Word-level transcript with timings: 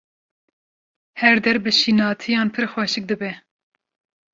Her 1.19 1.35
der 1.43 1.57
bi 1.63 1.71
şînatiyan 1.79 2.49
pir 2.53 2.65
xweşik 2.71 3.05
dibe. 3.09 3.31